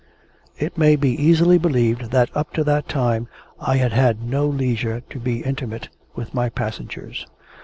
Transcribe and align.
It 0.57 0.79
may 0.79 0.95
be 0.95 1.09
easily 1.11 1.59
believed 1.59 2.09
that 2.09 2.31
up 2.35 2.53
to 2.53 2.63
that 2.63 2.87
time 2.87 3.27
I 3.59 3.77
had 3.77 3.93
had 3.93 4.23
no 4.23 4.47
leisure 4.47 5.01
to 5.07 5.19
be 5.19 5.43
intimate 5.43 5.89
with 6.15 6.33
my 6.33 6.49
passengers. 6.49 7.27